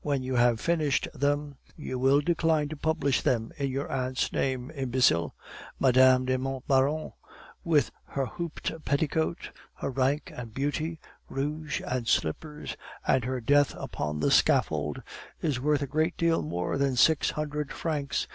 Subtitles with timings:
[0.00, 4.70] When you have finished them, you will decline to publish them in your aunt's name,
[4.72, 5.34] imbecile!
[5.80, 7.14] Madame de Montbauron,
[7.64, 12.76] with her hooped petticoat, her rank and beauty, rouge and slippers,
[13.08, 15.02] and her death upon the scaffold,
[15.40, 18.28] is worth a great deal more than six hundred francs.